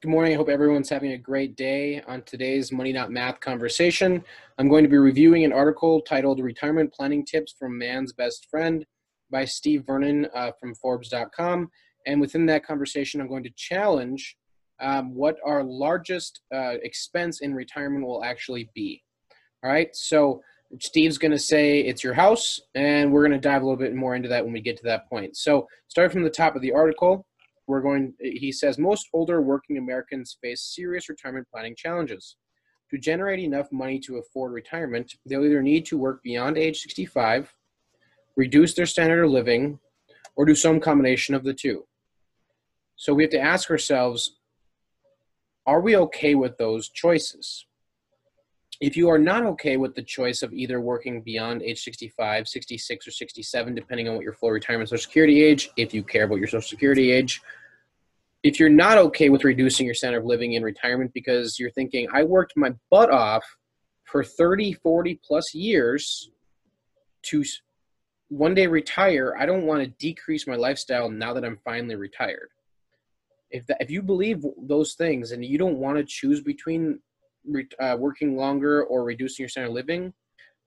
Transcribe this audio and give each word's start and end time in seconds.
Good 0.00 0.10
morning. 0.12 0.32
I 0.32 0.36
hope 0.36 0.48
everyone's 0.48 0.88
having 0.88 1.10
a 1.10 1.18
great 1.18 1.56
day. 1.56 2.00
On 2.06 2.22
today's 2.22 2.70
Money 2.70 2.92
Not 2.92 3.10
Math 3.10 3.40
conversation, 3.40 4.22
I'm 4.56 4.68
going 4.68 4.84
to 4.84 4.88
be 4.88 4.96
reviewing 4.96 5.42
an 5.42 5.52
article 5.52 6.00
titled 6.02 6.38
Retirement 6.38 6.94
Planning 6.94 7.24
Tips 7.24 7.56
from 7.58 7.76
Man's 7.76 8.12
Best 8.12 8.46
Friend 8.48 8.86
by 9.28 9.44
Steve 9.44 9.82
Vernon 9.84 10.28
uh, 10.36 10.52
from 10.60 10.76
Forbes.com. 10.76 11.68
And 12.06 12.20
within 12.20 12.46
that 12.46 12.64
conversation, 12.64 13.20
I'm 13.20 13.26
going 13.26 13.42
to 13.42 13.50
challenge 13.56 14.36
um, 14.80 15.16
what 15.16 15.38
our 15.44 15.64
largest 15.64 16.42
uh, 16.54 16.74
expense 16.84 17.40
in 17.40 17.52
retirement 17.52 18.06
will 18.06 18.22
actually 18.22 18.70
be. 18.76 19.02
All 19.64 19.70
right. 19.72 19.88
So, 19.96 20.40
Steve's 20.80 21.18
going 21.18 21.32
to 21.32 21.38
say 21.40 21.80
it's 21.80 22.04
your 22.04 22.14
house, 22.14 22.60
and 22.76 23.10
we're 23.10 23.26
going 23.26 23.40
to 23.40 23.48
dive 23.48 23.62
a 23.62 23.64
little 23.64 23.76
bit 23.76 23.96
more 23.96 24.14
into 24.14 24.28
that 24.28 24.44
when 24.44 24.52
we 24.52 24.60
get 24.60 24.76
to 24.76 24.84
that 24.84 25.08
point. 25.08 25.36
So, 25.36 25.66
starting 25.88 26.12
from 26.12 26.22
the 26.22 26.30
top 26.30 26.54
of 26.54 26.62
the 26.62 26.72
article, 26.72 27.26
we're 27.68 27.80
going 27.80 28.14
he 28.20 28.50
says 28.50 28.78
most 28.78 29.08
older 29.12 29.40
working 29.40 29.78
americans 29.78 30.36
face 30.42 30.62
serious 30.74 31.08
retirement 31.08 31.46
planning 31.52 31.76
challenges. 31.76 32.36
To 32.90 32.96
generate 32.96 33.40
enough 33.40 33.70
money 33.70 34.00
to 34.00 34.16
afford 34.16 34.52
retirement 34.52 35.14
they'll 35.26 35.44
either 35.44 35.62
need 35.62 35.86
to 35.86 35.98
work 35.98 36.22
beyond 36.22 36.58
age 36.58 36.80
65 36.80 37.54
reduce 38.36 38.74
their 38.74 38.86
standard 38.86 39.24
of 39.24 39.30
living 39.30 39.78
or 40.36 40.44
do 40.46 40.54
some 40.54 40.80
combination 40.80 41.34
of 41.34 41.44
the 41.44 41.52
two. 41.52 41.84
So 42.96 43.12
we 43.12 43.24
have 43.24 43.30
to 43.32 43.40
ask 43.40 43.70
ourselves 43.70 44.38
are 45.66 45.80
we 45.82 45.96
okay 45.96 46.34
with 46.34 46.56
those 46.56 46.88
choices? 46.88 47.66
If 48.80 48.96
you 48.96 49.10
are 49.10 49.18
not 49.18 49.44
okay 49.44 49.76
with 49.76 49.94
the 49.94 50.02
choice 50.02 50.42
of 50.42 50.52
either 50.54 50.80
working 50.80 51.20
beyond 51.20 51.62
age 51.62 51.82
65, 51.82 52.48
66, 52.48 53.06
or 53.06 53.10
67, 53.10 53.74
depending 53.74 54.08
on 54.08 54.14
what 54.14 54.24
your 54.24 54.32
full 54.32 54.50
retirement 54.50 54.88
social 54.88 55.02
security 55.02 55.42
age, 55.42 55.68
if 55.76 55.92
you 55.92 56.02
care 56.02 56.24
about 56.24 56.38
your 56.38 56.46
social 56.46 56.62
security 56.62 57.10
age, 57.10 57.42
if 58.42 58.60
you're 58.60 58.68
not 58.68 58.98
okay 58.98 59.30
with 59.30 59.44
reducing 59.44 59.86
your 59.86 59.94
standard 59.94 60.20
of 60.20 60.24
living 60.24 60.52
in 60.52 60.62
retirement 60.62 61.12
because 61.12 61.58
you're 61.58 61.70
thinking, 61.72 62.06
I 62.12 62.22
worked 62.22 62.52
my 62.56 62.72
butt 62.90 63.10
off 63.10 63.44
for 64.04 64.22
30, 64.22 64.74
40 64.74 65.20
plus 65.24 65.54
years 65.54 66.30
to 67.24 67.44
one 68.28 68.54
day 68.54 68.66
retire, 68.66 69.34
I 69.38 69.46
don't 69.46 69.66
want 69.66 69.82
to 69.82 69.88
decrease 69.98 70.46
my 70.46 70.54
lifestyle 70.54 71.10
now 71.10 71.32
that 71.32 71.44
I'm 71.44 71.58
finally 71.64 71.96
retired. 71.96 72.50
If 73.50 73.66
that, 73.66 73.78
if 73.80 73.90
you 73.90 74.02
believe 74.02 74.44
those 74.62 74.94
things 74.94 75.32
and 75.32 75.44
you 75.44 75.58
don't 75.58 75.78
want 75.78 75.96
to 75.96 76.04
choose 76.04 76.40
between 76.42 77.00
uh, 77.80 77.96
working 77.98 78.36
longer 78.36 78.84
or 78.84 79.04
reducing 79.04 79.42
your 79.42 79.48
standard 79.48 79.70
of 79.70 79.74
living, 79.74 80.12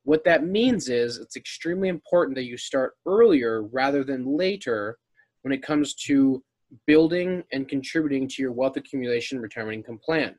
what 0.03 0.23
that 0.23 0.45
means 0.45 0.89
is 0.89 1.17
it's 1.17 1.36
extremely 1.36 1.88
important 1.88 2.36
that 2.36 2.45
you 2.45 2.58
start 2.58 2.94
earlier 3.05 3.64
rather 3.64 4.03
than 4.03 4.36
later 4.36 4.97
when 5.44 5.53
it 5.53 5.61
comes 5.61 5.94
to 5.94 6.44
building 6.88 7.44
and 7.52 7.67
contributing 7.67 8.27
to 8.27 8.41
your 8.41 8.52
wealth 8.52 8.77
accumulation 8.77 9.39
retirement 9.39 9.75
income 9.75 10.00
plan. 10.03 10.36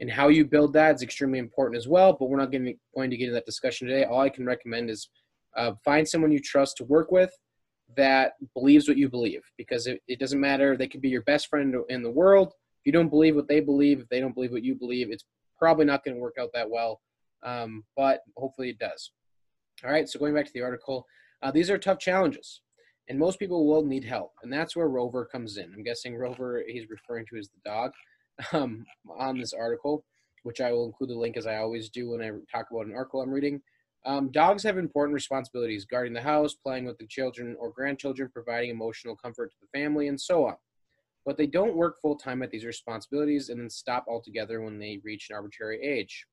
And 0.00 0.10
how 0.10 0.28
you 0.28 0.44
build 0.44 0.72
that 0.74 0.94
is 0.94 1.02
extremely 1.02 1.38
important 1.38 1.78
as 1.78 1.88
well, 1.88 2.12
but 2.12 2.28
we're 2.28 2.38
not 2.38 2.52
going 2.52 2.66
to, 2.66 2.74
going 2.94 3.10
to 3.10 3.16
get 3.16 3.24
into 3.24 3.34
that 3.34 3.46
discussion 3.46 3.88
today. 3.88 4.04
All 4.04 4.20
I 4.20 4.28
can 4.28 4.44
recommend 4.44 4.90
is 4.90 5.08
uh, 5.56 5.72
find 5.84 6.06
someone 6.06 6.32
you 6.32 6.38
trust 6.38 6.76
to 6.76 6.84
work 6.84 7.10
with 7.10 7.30
that 7.96 8.32
believes 8.52 8.88
what 8.88 8.98
you 8.98 9.08
believe 9.08 9.42
because 9.56 9.86
it, 9.86 10.02
it 10.06 10.18
doesn't 10.18 10.40
matter. 10.40 10.76
They 10.76 10.88
could 10.88 11.00
be 11.00 11.08
your 11.08 11.22
best 11.22 11.48
friend 11.48 11.74
in 11.88 12.02
the 12.02 12.10
world. 12.10 12.48
If 12.48 12.86
you 12.86 12.92
don't 12.92 13.08
believe 13.08 13.34
what 13.34 13.48
they 13.48 13.60
believe, 13.60 14.00
if 14.00 14.08
they 14.08 14.20
don't 14.20 14.34
believe 14.34 14.52
what 14.52 14.64
you 14.64 14.74
believe, 14.74 15.10
it's 15.10 15.24
probably 15.58 15.86
not 15.86 16.04
going 16.04 16.14
to 16.14 16.20
work 16.20 16.36
out 16.38 16.50
that 16.52 16.68
well, 16.68 17.00
um, 17.42 17.84
but 17.96 18.20
hopefully 18.36 18.68
it 18.68 18.78
does. 18.78 19.12
All 19.82 19.90
right, 19.90 20.08
so 20.08 20.18
going 20.18 20.34
back 20.34 20.46
to 20.46 20.52
the 20.52 20.62
article, 20.62 21.06
uh, 21.42 21.50
these 21.50 21.70
are 21.70 21.78
tough 21.78 21.98
challenges 21.98 22.60
and 23.08 23.18
most 23.18 23.38
people 23.38 23.66
will 23.66 23.84
need 23.84 24.04
help 24.04 24.32
and 24.42 24.52
that's 24.52 24.76
where 24.76 24.88
rover 24.88 25.24
comes 25.24 25.56
in. 25.56 25.72
I'm 25.74 25.84
guessing 25.84 26.16
rover 26.16 26.62
he's 26.66 26.90
referring 26.90 27.26
to 27.30 27.38
as 27.38 27.48
the 27.48 27.70
dog 27.70 27.92
um, 28.52 28.84
on 29.18 29.38
this 29.38 29.52
article 29.52 30.04
which 30.42 30.60
i 30.60 30.70
will 30.70 30.86
include 30.86 31.10
the 31.10 31.14
link 31.14 31.36
as 31.36 31.46
i 31.46 31.56
always 31.56 31.90
do 31.90 32.10
when 32.10 32.22
i 32.22 32.30
talk 32.52 32.70
about 32.70 32.86
an 32.86 32.94
article 32.94 33.20
i'm 33.20 33.32
reading. 33.32 33.60
Um, 34.04 34.30
dogs 34.30 34.62
have 34.62 34.78
important 34.78 35.14
responsibilities 35.14 35.84
guarding 35.84 36.12
the 36.12 36.20
house 36.20 36.54
playing 36.54 36.84
with 36.84 36.96
the 36.98 37.08
children 37.08 37.56
or 37.58 37.72
grandchildren 37.72 38.30
providing 38.32 38.70
emotional 38.70 39.16
comfort 39.16 39.50
to 39.50 39.56
the 39.60 39.78
family 39.78 40.06
and 40.06 40.20
so 40.20 40.46
on. 40.46 40.54
But 41.24 41.36
they 41.36 41.48
don't 41.48 41.74
work 41.74 41.96
full-time 42.00 42.40
at 42.44 42.52
these 42.52 42.64
responsibilities 42.64 43.48
and 43.48 43.60
then 43.60 43.68
stop 43.68 44.04
altogether 44.08 44.60
when 44.60 44.78
they 44.78 45.00
reach 45.02 45.26
an 45.28 45.34
arbitrary 45.34 45.82
age. 45.82 46.24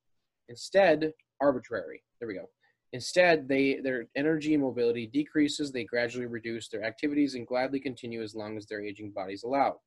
Instead 0.49 1.13
arbitrary. 1.41 2.03
There 2.19 2.27
we 2.27 2.35
go 2.35 2.47
Instead, 2.93 3.47
they, 3.47 3.79
their 3.83 4.05
energy 4.15 4.55
mobility 4.55 5.07
decreases, 5.07 5.71
they 5.71 5.83
gradually 5.83 6.27
reduce 6.27 6.69
their 6.69 6.83
activities 6.83 7.33
and 7.33 7.47
gladly 7.47 7.79
continue 7.79 8.21
as 8.21 8.35
long 8.35 8.55
as 8.55 8.67
their 8.67 8.83
aging 8.83 9.09
bodies 9.09 9.43
allow. 9.43 9.79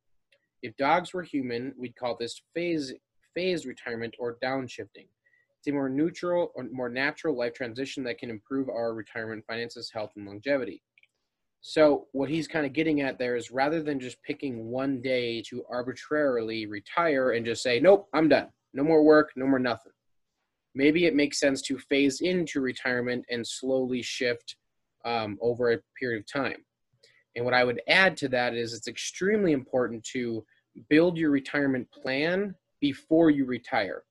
If 0.62 0.76
dogs 0.76 1.14
were 1.14 1.22
human, 1.22 1.72
we'd 1.78 1.94
call 1.94 2.16
this 2.16 2.42
phase, 2.52 2.92
phased 3.32 3.64
retirement 3.64 4.16
or 4.18 4.38
downshifting. 4.42 5.06
It's 5.58 5.68
a 5.68 5.72
more 5.72 5.88
neutral 5.88 6.50
or 6.56 6.64
more 6.72 6.88
natural 6.88 7.38
life 7.38 7.54
transition 7.54 8.02
that 8.04 8.18
can 8.18 8.28
improve 8.28 8.68
our 8.68 8.92
retirement 8.92 9.44
finances, 9.46 9.88
health, 9.94 10.10
and 10.16 10.26
longevity. 10.26 10.82
So, 11.60 12.06
what 12.12 12.28
he's 12.28 12.48
kind 12.48 12.66
of 12.66 12.72
getting 12.72 13.02
at 13.02 13.18
there 13.18 13.36
is 13.36 13.50
rather 13.52 13.82
than 13.82 14.00
just 14.00 14.22
picking 14.24 14.66
one 14.66 15.00
day 15.00 15.42
to 15.42 15.64
arbitrarily 15.70 16.66
retire 16.66 17.32
and 17.32 17.46
just 17.46 17.62
say, 17.62 17.78
nope, 17.78 18.08
I'm 18.12 18.28
done. 18.28 18.48
No 18.74 18.82
more 18.82 19.04
work, 19.04 19.30
no 19.36 19.46
more 19.46 19.58
nothing 19.60 19.92
maybe 20.76 21.06
it 21.06 21.16
makes 21.16 21.40
sense 21.40 21.62
to 21.62 21.78
phase 21.78 22.20
into 22.20 22.60
retirement 22.60 23.24
and 23.30 23.44
slowly 23.46 24.02
shift 24.02 24.56
um, 25.06 25.38
over 25.40 25.72
a 25.72 25.78
period 25.98 26.20
of 26.20 26.30
time. 26.30 26.62
And 27.34 27.44
what 27.44 27.54
I 27.54 27.64
would 27.64 27.80
add 27.88 28.16
to 28.18 28.28
that 28.28 28.54
is 28.54 28.74
it's 28.74 28.86
extremely 28.86 29.52
important 29.52 30.04
to 30.12 30.44
build 30.90 31.16
your 31.16 31.30
retirement 31.30 31.90
plan 31.90 32.54
before 32.80 33.30
you 33.30 33.46
retire. 33.46 34.04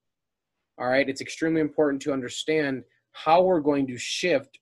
All 0.80 0.88
right, 0.88 1.08
it's 1.08 1.22
extremely 1.22 1.62
important 1.62 2.02
to 2.04 2.14
understand 2.14 2.84
how 3.12 3.44
we're 3.44 3.62
going 3.62 3.88
to 3.88 3.98
shift 3.98 4.60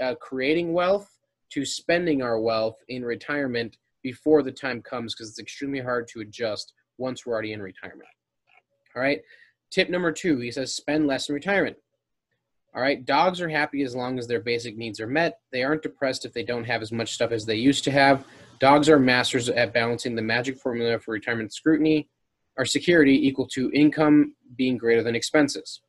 uh, 0.00 0.14
creating 0.16 0.72
wealth 0.72 1.08
to 1.52 1.64
spending 1.64 2.22
our 2.22 2.40
wealth 2.40 2.76
in 2.88 3.04
retirement 3.04 3.76
before 4.02 4.42
the 4.42 4.50
time 4.50 4.82
comes 4.82 5.14
because 5.14 5.28
it's 5.28 5.38
extremely 5.38 5.80
hard 5.80 6.08
to 6.08 6.20
adjust 6.20 6.72
once 6.98 7.24
we're 7.24 7.34
already 7.34 7.52
in 7.52 7.62
retirement. 7.62 8.08
All 8.96 9.02
right, 9.02 9.20
Tip 9.72 9.88
number 9.88 10.12
two, 10.12 10.38
he 10.38 10.50
says 10.50 10.74
spend 10.74 11.06
less 11.06 11.30
in 11.30 11.34
retirement. 11.34 11.78
All 12.74 12.82
right, 12.82 13.04
dogs 13.04 13.40
are 13.40 13.48
happy 13.48 13.82
as 13.82 13.94
long 13.94 14.18
as 14.18 14.26
their 14.26 14.40
basic 14.40 14.76
needs 14.76 15.00
are 15.00 15.06
met. 15.06 15.40
They 15.50 15.62
aren't 15.62 15.82
depressed 15.82 16.24
if 16.24 16.32
they 16.32 16.42
don't 16.42 16.64
have 16.64 16.82
as 16.82 16.92
much 16.92 17.12
stuff 17.12 17.32
as 17.32 17.46
they 17.46 17.56
used 17.56 17.84
to 17.84 17.90
have. 17.90 18.24
Dogs 18.60 18.88
are 18.88 18.98
masters 18.98 19.48
at 19.48 19.72
balancing 19.72 20.14
the 20.14 20.22
magic 20.22 20.58
formula 20.58 20.98
for 20.98 21.12
retirement 21.12 21.52
scrutiny 21.54 22.08
or 22.58 22.66
security 22.66 23.26
equal 23.26 23.46
to 23.48 23.70
income 23.72 24.34
being 24.56 24.76
greater 24.76 25.02
than 25.02 25.16
expenses. 25.16 25.80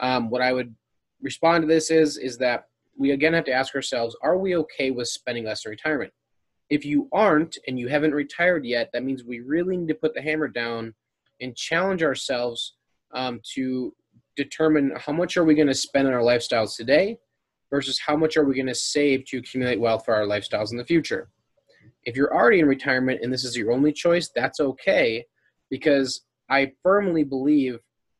Um, 0.00 0.30
what 0.30 0.42
I 0.42 0.52
would 0.52 0.74
respond 1.20 1.62
to 1.62 1.68
this 1.68 1.90
is 1.90 2.18
is 2.18 2.38
that 2.38 2.68
we 2.96 3.10
again 3.10 3.34
have 3.34 3.44
to 3.46 3.52
ask 3.52 3.74
ourselves: 3.74 4.16
Are 4.22 4.38
we 4.38 4.56
okay 4.56 4.92
with 4.92 5.08
spending 5.08 5.44
less 5.44 5.66
in 5.66 5.70
retirement? 5.70 6.12
If 6.70 6.84
you 6.84 7.08
aren't 7.12 7.58
and 7.66 7.78
you 7.78 7.88
haven't 7.88 8.14
retired 8.14 8.64
yet, 8.64 8.90
that 8.92 9.04
means 9.04 9.24
we 9.24 9.40
really 9.40 9.76
need 9.76 9.88
to 9.88 9.94
put 9.94 10.14
the 10.14 10.22
hammer 10.22 10.48
down 10.48 10.94
and 11.40 11.56
challenge 11.56 12.02
ourselves 12.02 12.74
um, 13.12 13.40
to 13.54 13.94
determine 14.36 14.92
how 14.96 15.12
much 15.12 15.36
are 15.36 15.44
we 15.44 15.54
going 15.54 15.68
to 15.68 15.74
spend 15.74 16.06
on 16.06 16.14
our 16.14 16.20
lifestyles 16.20 16.76
today 16.76 17.18
versus 17.70 17.98
how 17.98 18.16
much 18.16 18.36
are 18.36 18.44
we 18.44 18.54
going 18.54 18.66
to 18.66 18.74
save 18.74 19.24
to 19.26 19.38
accumulate 19.38 19.80
wealth 19.80 20.04
for 20.04 20.14
our 20.14 20.26
lifestyles 20.26 20.70
in 20.70 20.78
the 20.78 20.84
future. 20.84 21.28
If 22.04 22.16
you're 22.16 22.34
already 22.34 22.60
in 22.60 22.66
retirement 22.66 23.20
and 23.22 23.32
this 23.32 23.44
is 23.44 23.56
your 23.56 23.72
only 23.72 23.92
choice, 23.92 24.30
that's 24.34 24.60
okay 24.60 25.26
because 25.70 26.22
I 26.48 26.72
firmly 26.82 27.24
believe 27.24 27.78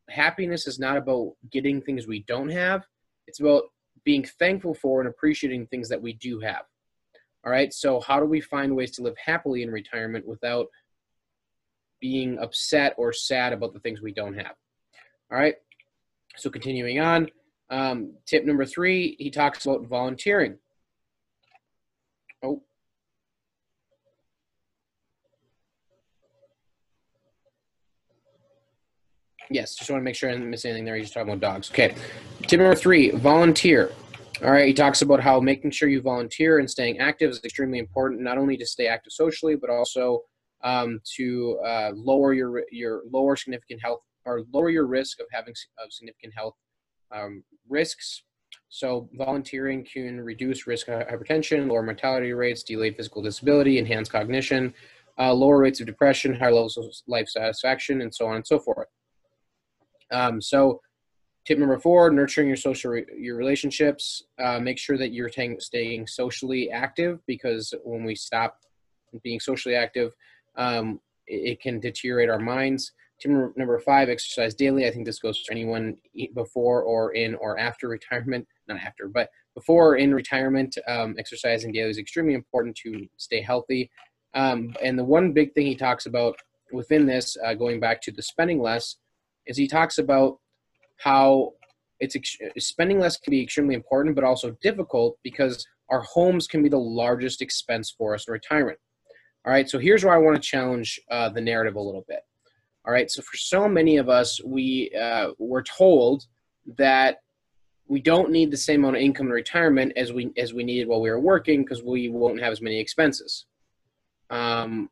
happiness 0.09 0.67
is 0.67 0.79
not 0.79 0.97
about 0.97 1.33
getting 1.51 1.81
things 1.81 2.07
we 2.07 2.23
don't 2.27 2.49
have. 2.49 2.83
It's 3.27 3.39
about 3.39 3.63
being 4.03 4.25
thankful 4.39 4.73
for 4.73 5.01
and 5.01 5.09
appreciating 5.09 5.67
things 5.67 5.89
that 5.89 6.01
we 6.01 6.13
do 6.13 6.39
have. 6.39 6.63
All 7.45 7.51
right. 7.51 7.73
So, 7.73 8.01
how 8.01 8.19
do 8.19 8.25
we 8.25 8.41
find 8.41 8.75
ways 8.75 8.91
to 8.91 9.01
live 9.01 9.15
happily 9.23 9.63
in 9.63 9.71
retirement 9.71 10.27
without 10.27 10.67
being 12.01 12.37
upset 12.39 12.93
or 12.97 13.13
sad 13.13 13.53
about 13.53 13.73
the 13.73 13.79
things 13.79 14.01
we 14.01 14.13
don't 14.13 14.33
have? 14.33 14.55
All 15.31 15.37
right. 15.37 15.55
So 16.37 16.49
continuing 16.49 16.99
on, 16.99 17.27
um, 17.69 18.13
tip 18.25 18.45
number 18.45 18.65
three, 18.65 19.15
he 19.19 19.29
talks 19.29 19.65
about 19.65 19.85
volunteering. 19.85 20.57
Oh. 22.43 22.63
Yes, 29.51 29.75
just 29.75 29.89
want 29.89 30.01
to 30.01 30.03
make 30.03 30.15
sure 30.15 30.29
I 30.29 30.33
didn't 30.33 30.49
miss 30.49 30.65
anything 30.65 30.85
there. 30.85 30.95
He's 30.95 31.05
just 31.05 31.13
talking 31.13 31.33
about 31.33 31.41
dogs. 31.41 31.69
Okay. 31.69 31.95
Tip 32.47 32.59
number 32.59 32.75
three, 32.75 33.11
volunteer. 33.11 33.91
All 34.43 34.51
right, 34.51 34.67
he 34.67 34.73
talks 34.73 35.01
about 35.01 35.19
how 35.19 35.39
making 35.41 35.71
sure 35.71 35.89
you 35.89 36.01
volunteer 36.01 36.59
and 36.59 36.69
staying 36.69 36.99
active 36.99 37.31
is 37.31 37.43
extremely 37.43 37.77
important, 37.77 38.21
not 38.21 38.37
only 38.37 38.55
to 38.57 38.65
stay 38.65 38.87
active 38.87 39.11
socially, 39.11 39.55
but 39.55 39.69
also 39.69 40.21
um, 40.63 41.01
to 41.17 41.59
uh, 41.65 41.91
lower 41.93 42.33
your 42.33 42.63
your 42.71 43.01
lower 43.11 43.35
significant 43.35 43.81
health 43.81 43.99
or 44.25 44.43
lower 44.53 44.69
your 44.69 44.87
risk 44.87 45.19
of 45.19 45.27
having 45.31 45.53
of 45.83 45.91
significant 45.91 46.33
health 46.35 46.55
um, 47.11 47.43
risks. 47.67 48.23
So 48.69 49.09
volunteering 49.13 49.85
can 49.91 50.21
reduce 50.21 50.67
risk 50.67 50.87
of 50.89 51.07
hypertension, 51.07 51.67
lower 51.67 51.83
mortality 51.83 52.33
rates, 52.33 52.63
delay 52.63 52.91
physical 52.91 53.21
disability, 53.21 53.79
enhance 53.79 54.09
cognition. 54.09 54.73
uh, 55.19 55.33
lower 55.33 55.57
rates 55.57 55.79
of 55.81 55.85
depression, 55.85 56.33
higher 56.33 56.53
levels 56.53 56.77
of 56.77 56.85
life 57.07 57.27
satisfaction, 57.27 58.01
and 58.01 58.13
so 58.13 58.25
on 58.27 58.37
and 58.37 58.47
so 58.47 58.57
forth. 58.57 58.87
Um, 60.11 60.41
so, 60.41 60.79
tip 61.45 61.59
number 61.59 61.77
four: 61.77 62.09
nurturing 62.09 62.47
your 62.47 62.57
social 62.57 62.91
re- 62.91 63.05
your 63.17 63.35
relationships. 63.35 64.23
Uh, 64.41 64.59
make 64.59 64.77
sure 64.77 64.97
that 64.97 65.11
you're 65.11 65.29
staying 65.59 66.07
socially 66.07 66.71
active 66.71 67.19
because 67.27 67.73
when 67.83 68.03
we 68.03 68.15
stop 68.15 68.59
being 69.23 69.39
socially 69.39 69.75
active, 69.75 70.13
um, 70.55 70.99
it, 71.27 71.51
it, 71.51 71.61
can 71.61 71.79
deteriorate 71.79 72.29
our 72.29 72.39
minds. 72.39 72.93
Tip 73.21 73.31
number 73.57 73.79
five: 73.79 74.09
exercise 74.09 74.53
daily. 74.53 74.87
I 74.87 74.91
think 74.91 75.05
this 75.05 75.19
goes 75.19 75.39
for 75.39 75.51
anyone 75.51 75.97
before 76.33 76.83
or 76.83 77.13
in 77.13 77.35
or 77.35 77.59
after 77.59 77.87
retirement. 77.87 78.47
Not 78.67 78.79
after, 78.79 79.07
but 79.07 79.29
before 79.55 79.89
or 79.89 79.95
in 79.97 80.13
retirement. 80.13 80.77
Um, 80.87 81.15
exercising 81.17 81.71
daily 81.71 81.89
is 81.89 81.97
extremely 81.97 82.33
important 82.33 82.77
to 82.83 83.07
stay 83.17 83.41
healthy 83.41 83.89
um, 84.33 84.73
and 84.81 84.97
the 84.97 85.03
one 85.03 85.33
big 85.33 85.53
thing 85.53 85.65
he 85.65 85.75
talks 85.75 86.05
about 86.05 86.35
within 86.71 87.05
this, 87.05 87.35
uh, 87.43 87.53
going 87.53 87.79
back 87.79 88.01
to 88.03 88.11
the 88.11 88.21
spending 88.21 88.61
less, 88.61 88.97
is 89.47 89.57
he 89.57 89.67
talks 89.67 89.97
about 89.97 90.37
how 90.97 91.53
it's 91.99 92.15
ex- 92.15 92.37
spending 92.59 92.99
less 92.99 93.17
can 93.17 93.31
be 93.31 93.41
extremely 93.41 93.75
important, 93.75 94.15
but 94.15 94.23
also 94.23 94.55
difficult 94.61 95.17
because 95.23 95.65
our 95.89 96.01
homes 96.01 96.47
can 96.47 96.61
be 96.61 96.69
the 96.69 96.77
largest 96.77 97.41
expense 97.41 97.89
for 97.89 98.13
us 98.13 98.27
in 98.27 98.31
retirement. 98.31 98.77
All 99.45 99.51
right, 99.51 99.69
so 99.69 99.79
here's 99.79 100.03
where 100.03 100.13
I 100.13 100.17
want 100.17 100.35
to 100.35 100.47
challenge 100.47 100.99
uh, 101.09 101.29
the 101.29 101.41
narrative 101.41 101.75
a 101.75 101.81
little 101.81 102.05
bit. 102.07 102.19
All 102.89 102.93
right, 102.93 103.11
so 103.11 103.21
for 103.21 103.37
so 103.37 103.69
many 103.69 103.97
of 103.97 104.09
us, 104.09 104.43
we 104.43 104.89
uh, 104.99 105.33
we're 105.37 105.61
told 105.61 106.25
that 106.75 107.21
we 107.85 108.01
don't 108.01 108.31
need 108.31 108.49
the 108.49 108.57
same 108.57 108.79
amount 108.79 108.95
of 108.95 109.03
income 109.03 109.27
in 109.27 109.31
retirement 109.31 109.93
as 109.95 110.11
we 110.11 110.31
as 110.37 110.55
we 110.55 110.63
needed 110.63 110.87
while 110.87 110.99
we 110.99 111.11
were 111.11 111.19
working 111.19 111.61
because 111.61 111.83
we 111.83 112.09
won't 112.09 112.41
have 112.41 112.51
as 112.51 112.63
many 112.63 112.79
expenses. 112.79 113.45
Um, 114.31 114.89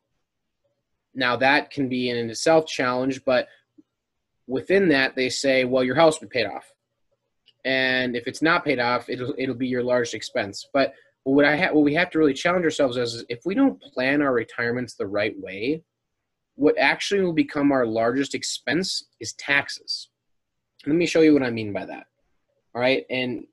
now 1.12 1.34
that 1.38 1.72
can 1.72 1.88
be 1.88 2.10
in 2.10 2.30
itself 2.30 2.68
challenge, 2.68 3.24
but 3.24 3.48
within 4.46 4.90
that 4.90 5.16
they 5.16 5.28
say, 5.28 5.64
well, 5.64 5.82
your 5.82 5.96
house 5.96 6.20
will 6.20 6.28
be 6.28 6.38
paid 6.38 6.46
off, 6.46 6.72
and 7.64 8.14
if 8.14 8.28
it's 8.28 8.42
not 8.42 8.64
paid 8.64 8.78
off, 8.78 9.08
it'll 9.08 9.34
it'll 9.36 9.56
be 9.56 9.66
your 9.66 9.82
largest 9.82 10.14
expense. 10.14 10.68
But 10.72 10.94
what 11.24 11.44
I 11.44 11.56
ha- 11.56 11.72
what 11.72 11.82
we 11.82 11.94
have 11.94 12.10
to 12.10 12.18
really 12.20 12.32
challenge 12.32 12.64
ourselves 12.64 12.96
is 12.96 13.24
if 13.28 13.40
we 13.44 13.56
don't 13.56 13.82
plan 13.82 14.22
our 14.22 14.32
retirements 14.32 14.94
the 14.94 15.08
right 15.08 15.34
way, 15.40 15.82
what 16.58 16.76
actually 16.78 17.22
will 17.22 17.32
become 17.32 17.70
our 17.70 17.86
largest 17.86 18.34
expense 18.34 19.04
is 19.20 19.32
taxes. 19.34 20.08
Let 20.86 20.96
me 20.96 21.06
show 21.06 21.20
you 21.20 21.32
what 21.32 21.42
I 21.42 21.50
mean 21.50 21.72
by 21.72 21.86
that. 21.86 22.06
All 22.74 22.80
right, 22.80 23.04
and 23.10 23.44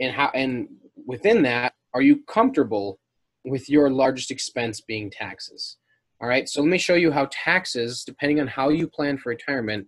and 0.00 0.12
how 0.12 0.30
and 0.34 0.68
within 1.06 1.42
that, 1.42 1.74
are 1.94 2.02
you 2.02 2.22
comfortable 2.24 2.98
with 3.44 3.68
your 3.68 3.90
largest 3.90 4.30
expense 4.30 4.80
being 4.80 5.10
taxes. 5.10 5.76
All 6.20 6.28
right, 6.28 6.48
so 6.48 6.60
let 6.60 6.68
me 6.68 6.78
show 6.78 6.94
you 6.94 7.10
how 7.10 7.28
taxes, 7.30 8.04
depending 8.04 8.40
on 8.40 8.46
how 8.46 8.68
you 8.68 8.86
plan 8.86 9.16
for 9.16 9.30
retirement, 9.30 9.86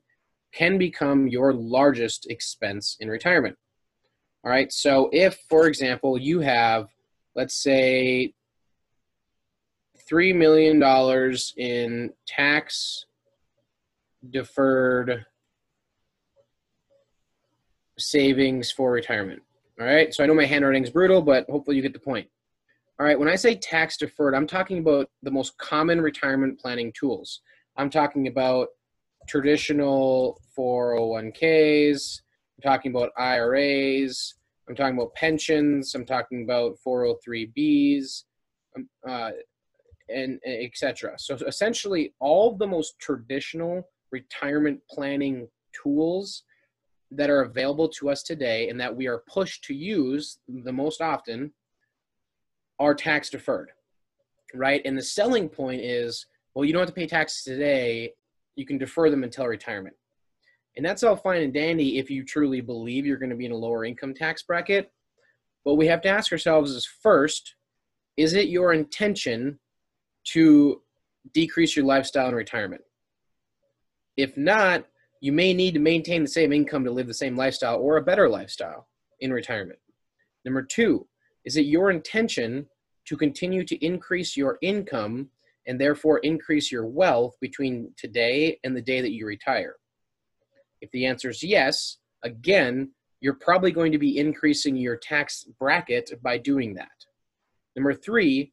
can 0.52 0.78
become 0.78 1.28
your 1.28 1.52
largest 1.52 2.30
expense 2.30 2.96
in 3.00 3.08
retirement. 3.08 3.56
All 4.44 4.50
right, 4.50 4.72
so 4.72 5.10
if, 5.12 5.38
for 5.48 5.66
example, 5.66 6.18
you 6.18 6.40
have, 6.40 6.88
let's 7.34 7.62
say, 7.62 8.34
$3 10.12 10.34
million 10.34 10.82
in 11.56 12.12
tax 12.26 13.06
deferred 14.30 15.24
savings 17.98 18.70
for 18.70 18.92
retirement. 18.92 19.42
All 19.80 19.86
right, 19.86 20.12
so 20.12 20.22
I 20.22 20.26
know 20.26 20.34
my 20.34 20.44
handwriting 20.44 20.84
is 20.84 20.90
brutal, 20.90 21.22
but 21.22 21.48
hopefully 21.48 21.76
you 21.76 21.82
get 21.82 21.94
the 21.94 21.98
point. 21.98 22.28
All 23.00 23.06
right, 23.06 23.18
when 23.18 23.28
I 23.28 23.36
say 23.36 23.54
tax 23.54 23.96
deferred, 23.96 24.34
I'm 24.34 24.46
talking 24.46 24.78
about 24.78 25.08
the 25.22 25.30
most 25.30 25.56
common 25.58 26.00
retirement 26.00 26.60
planning 26.60 26.92
tools. 26.92 27.40
I'm 27.76 27.88
talking 27.88 28.26
about 28.26 28.68
traditional 29.26 30.40
401ks, 30.56 32.20
I'm 32.58 32.70
talking 32.70 32.92
about 32.92 33.10
IRAs, 33.16 34.34
I'm 34.68 34.76
talking 34.76 34.96
about 34.96 35.14
pensions, 35.14 35.94
I'm 35.94 36.04
talking 36.04 36.44
about 36.44 36.76
403bs, 36.86 38.24
um, 38.76 38.88
uh, 39.08 39.30
and, 40.08 40.40
eh, 40.44 40.50
and 40.50 40.64
etc. 40.64 41.14
So 41.18 41.34
essentially, 41.46 42.14
all 42.20 42.56
the 42.56 42.66
most 42.66 42.98
traditional 42.98 43.88
retirement 44.10 44.80
planning 44.90 45.48
tools 45.72 46.44
that 47.10 47.30
are 47.30 47.42
available 47.42 47.88
to 47.88 48.10
us 48.10 48.22
today 48.22 48.68
and 48.68 48.80
that 48.80 48.94
we 48.94 49.06
are 49.06 49.22
pushed 49.28 49.64
to 49.64 49.74
use 49.74 50.38
the 50.48 50.72
most 50.72 51.00
often 51.00 51.52
are 52.78 52.94
tax 52.94 53.30
deferred, 53.30 53.70
right? 54.54 54.82
And 54.84 54.96
the 54.96 55.02
selling 55.02 55.48
point 55.48 55.82
is, 55.82 56.26
well, 56.54 56.64
you 56.64 56.72
don't 56.72 56.80
have 56.80 56.88
to 56.88 56.94
pay 56.94 57.06
taxes 57.06 57.44
today. 57.44 58.12
You 58.56 58.66
can 58.66 58.78
defer 58.78 59.10
them 59.10 59.24
until 59.24 59.46
retirement. 59.46 59.96
And 60.76 60.84
that's 60.84 61.02
all 61.02 61.16
fine 61.16 61.42
and 61.42 61.52
dandy 61.52 61.98
if 61.98 62.10
you 62.10 62.24
truly 62.24 62.60
believe 62.60 63.04
you're 63.04 63.18
going 63.18 63.30
to 63.30 63.36
be 63.36 63.46
in 63.46 63.52
a 63.52 63.56
lower 63.56 63.84
income 63.84 64.14
tax 64.14 64.42
bracket. 64.42 64.90
But 65.64 65.74
we 65.74 65.86
have 65.86 66.00
to 66.02 66.08
ask 66.08 66.32
ourselves 66.32 66.72
is 66.72 66.86
first, 66.86 67.54
is 68.16 68.34
it 68.34 68.48
your 68.48 68.72
intention 68.72 69.58
to 70.24 70.82
decrease 71.32 71.76
your 71.76 71.84
lifestyle 71.84 72.28
in 72.28 72.34
retirement? 72.34 72.82
If 74.16 74.36
not, 74.36 74.86
you 75.20 75.32
may 75.32 75.54
need 75.54 75.74
to 75.74 75.80
maintain 75.80 76.22
the 76.22 76.28
same 76.28 76.52
income 76.52 76.84
to 76.84 76.90
live 76.90 77.06
the 77.06 77.14
same 77.14 77.36
lifestyle 77.36 77.78
or 77.78 77.96
a 77.96 78.02
better 78.02 78.28
lifestyle 78.28 78.88
in 79.20 79.32
retirement. 79.32 79.78
Number 80.44 80.62
two, 80.62 81.06
is 81.44 81.56
it 81.56 81.66
your 81.66 81.90
intention 81.90 82.66
to 83.06 83.16
continue 83.16 83.64
to 83.64 83.84
increase 83.84 84.36
your 84.36 84.58
income 84.62 85.28
and 85.66 85.80
therefore 85.80 86.18
increase 86.18 86.72
your 86.72 86.86
wealth 86.86 87.36
between 87.40 87.92
today 87.96 88.58
and 88.64 88.76
the 88.76 88.82
day 88.82 89.00
that 89.00 89.12
you 89.12 89.26
retire? 89.26 89.76
If 90.80 90.90
the 90.90 91.06
answer 91.06 91.30
is 91.30 91.42
yes, 91.42 91.98
again, 92.24 92.90
you're 93.20 93.34
probably 93.34 93.70
going 93.70 93.92
to 93.92 93.98
be 93.98 94.18
increasing 94.18 94.76
your 94.76 94.96
tax 94.96 95.44
bracket 95.58 96.10
by 96.22 96.38
doing 96.38 96.74
that. 96.74 96.88
Number 97.76 97.94
three, 97.94 98.52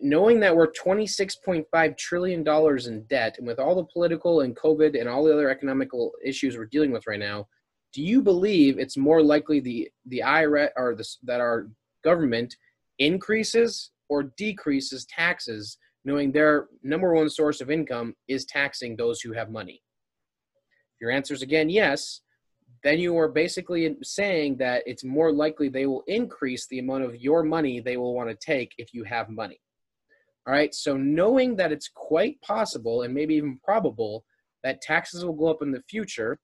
knowing 0.00 0.40
that 0.40 0.54
we're 0.54 0.72
$26.5 0.72 1.98
trillion 1.98 2.46
in 2.86 3.02
debt, 3.04 3.36
and 3.38 3.46
with 3.46 3.58
all 3.58 3.74
the 3.74 3.84
political 3.84 4.40
and 4.40 4.56
COVID 4.56 4.98
and 4.98 5.08
all 5.08 5.24
the 5.24 5.32
other 5.32 5.50
economical 5.50 6.12
issues 6.24 6.56
we're 6.56 6.66
dealing 6.66 6.92
with 6.92 7.06
right 7.06 7.20
now, 7.20 7.46
do 7.92 8.02
you 8.02 8.22
believe 8.22 8.78
it's 8.78 8.96
more 8.96 9.22
likely 9.22 9.60
the 9.60 9.88
the 10.06 10.22
IRS 10.24 10.70
or 10.76 10.94
the, 10.94 11.06
that 11.24 11.40
our 11.40 11.68
government 12.04 12.54
increases 12.98 13.90
or 14.08 14.24
decreases 14.36 15.06
taxes, 15.06 15.76
knowing 16.04 16.30
their 16.30 16.68
number 16.82 17.12
one 17.14 17.28
source 17.28 17.60
of 17.60 17.70
income 17.70 18.14
is 18.28 18.44
taxing 18.44 18.96
those 18.96 19.20
who 19.20 19.32
have 19.32 19.50
money? 19.50 19.82
If 20.94 21.00
your 21.00 21.10
answer 21.10 21.34
is 21.34 21.42
again 21.42 21.68
yes, 21.68 22.20
then 22.84 22.98
you 22.98 23.16
are 23.18 23.28
basically 23.28 23.96
saying 24.02 24.56
that 24.58 24.82
it's 24.86 25.04
more 25.04 25.32
likely 25.32 25.68
they 25.68 25.86
will 25.86 26.04
increase 26.06 26.66
the 26.68 26.78
amount 26.78 27.04
of 27.04 27.20
your 27.20 27.42
money 27.42 27.80
they 27.80 27.96
will 27.96 28.14
want 28.14 28.30
to 28.30 28.36
take 28.36 28.72
if 28.78 28.94
you 28.94 29.04
have 29.04 29.28
money. 29.28 29.60
All 30.46 30.54
right, 30.54 30.74
so 30.74 30.96
knowing 30.96 31.56
that 31.56 31.72
it's 31.72 31.90
quite 31.94 32.40
possible 32.40 33.02
and 33.02 33.14
maybe 33.14 33.34
even 33.34 33.60
probable 33.62 34.24
that 34.64 34.80
taxes 34.80 35.24
will 35.24 35.34
go 35.34 35.48
up 35.48 35.62
in 35.62 35.70
the 35.70 35.82
future, 35.88 36.38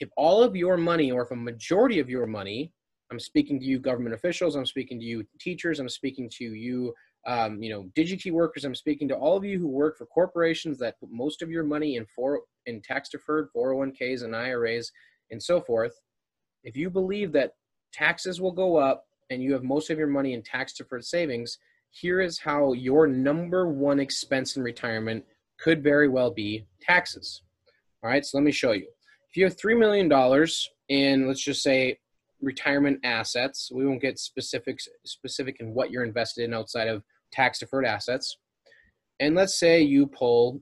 if 0.00 0.08
all 0.16 0.42
of 0.42 0.56
your 0.56 0.76
money 0.76 1.12
or 1.12 1.22
if 1.22 1.30
a 1.30 1.36
majority 1.36 2.00
of 2.00 2.10
your 2.10 2.26
money 2.26 2.72
I'm 3.10 3.20
speaking 3.20 3.60
to 3.60 3.64
you, 3.64 3.78
government 3.78 4.14
officials. 4.14 4.56
I'm 4.56 4.66
speaking 4.66 4.98
to 4.98 5.04
you, 5.04 5.24
teachers. 5.38 5.78
I'm 5.78 5.88
speaking 5.88 6.28
to 6.38 6.44
you, 6.44 6.92
um, 7.26 7.62
you 7.62 7.70
know, 7.70 7.84
DigiKey 7.96 8.32
workers. 8.32 8.64
I'm 8.64 8.74
speaking 8.74 9.08
to 9.08 9.14
all 9.14 9.36
of 9.36 9.44
you 9.44 9.58
who 9.58 9.68
work 9.68 9.96
for 9.96 10.06
corporations 10.06 10.78
that 10.78 10.98
put 10.98 11.10
most 11.12 11.42
of 11.42 11.50
your 11.50 11.64
money 11.64 11.96
in 11.96 12.06
for 12.06 12.40
in 12.66 12.80
tax 12.82 13.10
deferred 13.10 13.48
401ks 13.56 14.24
and 14.24 14.34
IRAs 14.34 14.90
and 15.30 15.42
so 15.42 15.60
forth. 15.60 15.92
If 16.64 16.76
you 16.76 16.90
believe 16.90 17.30
that 17.32 17.52
taxes 17.92 18.40
will 18.40 18.52
go 18.52 18.76
up 18.76 19.04
and 19.30 19.42
you 19.42 19.52
have 19.52 19.62
most 19.62 19.90
of 19.90 19.98
your 19.98 20.08
money 20.08 20.32
in 20.32 20.42
tax 20.42 20.72
deferred 20.72 21.04
savings, 21.04 21.58
here 21.94 22.20
is 22.20 22.40
how 22.40 22.72
your 22.72 23.06
number 23.06 23.68
one 23.68 24.00
expense 24.00 24.56
in 24.56 24.62
retirement 24.62 25.24
could 25.58 25.82
very 25.82 26.08
well 26.08 26.30
be 26.30 26.66
taxes. 26.80 27.42
All 28.02 28.10
right, 28.10 28.26
so 28.26 28.36
let 28.36 28.44
me 28.44 28.50
show 28.50 28.72
you. 28.72 28.88
If 29.30 29.36
you 29.36 29.44
have 29.44 29.56
$3 29.56 29.78
million 29.78 30.10
in, 30.88 31.28
let's 31.28 31.42
just 31.42 31.62
say, 31.62 31.98
retirement 32.40 32.98
assets. 33.04 33.70
We 33.72 33.86
won't 33.86 34.02
get 34.02 34.18
specific, 34.18 34.80
specific 35.04 35.58
in 35.60 35.72
what 35.72 35.92
you're 35.92 36.04
invested 36.04 36.44
in 36.44 36.52
outside 36.52 36.88
of 36.88 37.04
tax 37.32 37.60
deferred 37.60 37.86
assets. 37.86 38.38
And 39.20 39.36
let's 39.36 39.56
say 39.56 39.80
you 39.80 40.08
pull 40.08 40.60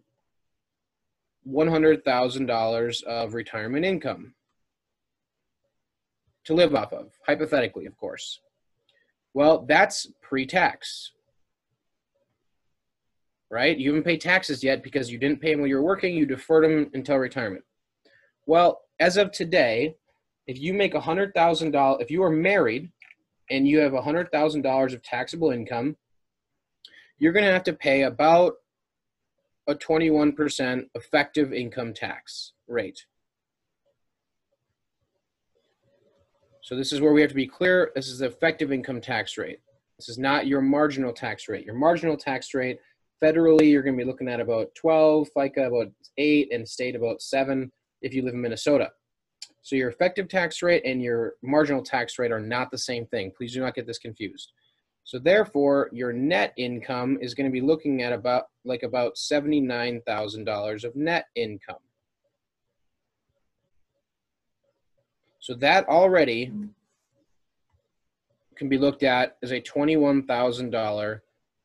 $100,000 1.49 3.03
of 3.05 3.35
retirement 3.35 3.87
income 3.87 4.35
to 6.45 6.55
live 6.55 6.75
off 6.75 6.93
of, 6.93 7.12
hypothetically, 7.27 7.87
of 7.87 7.97
course. 7.97 8.41
Well, 9.35 9.65
that's 9.67 10.07
pre 10.21 10.45
tax, 10.47 11.12
right? 13.52 13.76
You 13.76 13.90
haven't 13.90 14.04
paid 14.04 14.23
taxes 14.23 14.64
yet 14.64 14.82
because 14.82 15.12
you 15.12 15.18
didn't 15.18 15.42
pay 15.42 15.50
them 15.50 15.61
while 15.61 15.68
you 15.68 15.76
were 15.76 15.82
working, 15.82 16.16
you 16.16 16.25
deferred 16.25 16.64
them 16.64 16.90
until 16.94 17.18
retirement. 17.18 17.62
Well, 18.47 18.80
as 18.99 19.18
of 19.18 19.30
today, 19.30 19.94
if 20.47 20.59
you 20.59 20.73
make 20.73 20.94
a 20.94 21.00
hundred 21.00 21.35
thousand 21.35 21.73
dollars, 21.73 22.00
if 22.00 22.11
you 22.11 22.23
are 22.25 22.30
married 22.30 22.90
and 23.50 23.68
you 23.68 23.78
have 23.80 23.92
a 23.92 24.00
hundred 24.00 24.32
thousand 24.32 24.62
dollars 24.62 24.94
of 24.94 25.02
taxable 25.02 25.50
income, 25.50 25.97
you're 27.18 27.35
going 27.35 27.44
to 27.44 27.52
have 27.52 27.62
to 27.64 27.75
pay 27.75 28.02
about 28.02 28.54
a 29.68 29.75
21% 29.75 30.87
effective 30.94 31.52
income 31.52 31.92
tax 31.92 32.52
rate. 32.66 33.04
So 36.62 36.75
this 36.75 36.90
is 36.90 37.00
where 37.00 37.12
we 37.12 37.21
have 37.21 37.30
to 37.30 37.37
be 37.37 37.47
clear. 37.47 37.92
This 37.94 38.09
is 38.09 38.21
the 38.21 38.26
effective 38.26 38.73
income 38.73 39.00
tax 39.00 39.37
rate. 39.37 39.61
This 39.99 40.09
is 40.09 40.18
not 40.18 40.47
your 40.47 40.62
marginal 40.62 41.12
tax 41.12 41.49
rate. 41.49 41.66
Your 41.66 41.75
marginal 41.75 42.16
tax 42.16 42.54
rate, 42.54 42.78
federally, 43.23 43.71
you're 43.71 43.83
going 43.83 43.97
to 43.97 44.05
be 44.05 44.11
looking 44.11 44.29
at 44.29 44.41
about 44.41 44.75
12, 44.75 45.29
FICA 45.37 45.67
about 45.69 45.93
8, 46.19 46.52
and 46.52 46.69
state 46.69 46.97
about 46.97 47.23
7 47.23 47.71
if 48.02 48.12
you 48.12 48.23
live 48.23 48.35
in 48.35 48.41
Minnesota. 48.41 48.91
So 49.62 49.76
your 49.76 49.91
effective 49.91 50.29
tax 50.29 50.61
rate 50.61 50.83
and 50.85 51.00
your 51.00 51.35
marginal 51.43 51.83
tax 51.83 52.19
rate 52.19 52.33
are 52.33 52.41
not 52.41 52.71
the 52.71 52.79
same 52.79 53.07
thing. 53.07 53.33
Please 53.37 53.55
do 53.55 53.61
not 53.61 53.75
get 53.75 53.87
this 53.87 53.99
confused. 53.99 54.52
So 55.05 55.19
therefore, 55.19 55.88
your 55.93 56.12
net 56.12 56.52
income 56.57 57.19
is 57.21 57.35
going 57.35 57.49
to 57.49 57.52
be 57.52 57.61
looking 57.61 58.02
at 58.02 58.12
about 58.12 58.49
like 58.64 58.83
about 58.83 59.14
$79,000 59.14 60.85
of 60.85 60.97
net 60.97 61.26
income. 61.35 61.76
So 65.41 65.55
that 65.55 65.88
already 65.88 66.52
can 68.57 68.69
be 68.69 68.79
looked 68.79 69.02
at 69.02 69.37
as 69.43 69.50
a 69.50 69.61
$21,000 69.61 71.21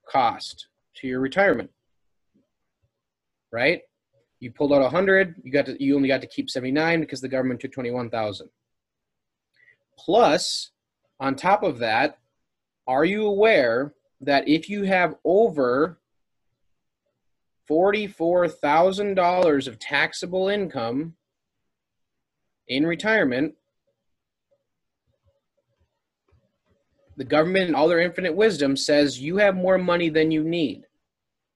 cost 0.10 0.68
to 0.98 1.08
your 1.08 1.20
retirement. 1.20 1.70
Right? 3.51 3.82
You 4.39 4.51
pulled 4.51 4.74
out 4.74 4.82
100, 4.82 5.36
you 5.44 5.51
got 5.51 5.66
to 5.66 5.84
you 5.84 5.96
only 5.96 6.08
got 6.08 6.22
to 6.22 6.27
keep 6.27 6.50
79 6.50 7.00
because 7.00 7.22
the 7.22 7.30
government 7.30 7.60
took 7.60 7.72
21,000. 7.72 8.50
Plus, 9.98 10.72
on 11.20 11.36
top 11.36 11.63
of 11.63 11.80
that, 11.80 12.20
are 12.86 13.04
you 13.04 13.25
aware 13.25 13.94
that 14.22 14.48
if 14.48 14.70
you 14.70 14.84
have 14.84 15.16
over 15.25 16.00
$44,000 17.70 19.68
of 19.68 19.80
taxable 19.80 20.48
income 20.48 21.16
in 22.68 22.86
retirement, 22.86 23.56
the 27.18 27.25
government, 27.25 27.70
in 27.70 27.75
all 27.75 27.88
their 27.88 28.00
infinite 28.00 28.36
wisdom, 28.36 28.77
says 28.77 29.20
you 29.20 29.38
have 29.38 29.56
more 29.56 29.77
money 29.77 30.10
than 30.10 30.32
you 30.32 30.44
need. 30.44 30.87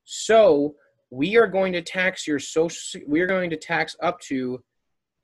So 0.03 0.75
we 1.09 1.37
are 1.37 1.47
going 1.47 1.73
to 1.73 1.81
tax 1.81 2.25
your 2.25 2.39
social, 2.39 3.01
we 3.07 3.21
are 3.21 3.27
going 3.27 3.49
to 3.49 3.57
tax 3.57 3.95
up 4.01 4.19
to 4.21 4.63